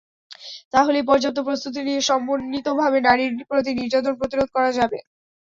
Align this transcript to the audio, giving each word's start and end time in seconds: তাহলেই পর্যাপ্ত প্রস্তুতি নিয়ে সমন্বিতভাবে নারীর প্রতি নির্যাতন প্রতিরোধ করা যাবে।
তাহলেই 0.73 1.07
পর্যাপ্ত 1.09 1.39
প্রস্তুতি 1.47 1.79
নিয়ে 1.83 2.01
সমন্বিতভাবে 2.09 2.97
নারীর 3.07 3.31
প্রতি 3.49 3.71
নির্যাতন 3.79 4.13
প্রতিরোধ 4.19 4.47
করা 4.55 4.71
যাবে। 4.77 4.97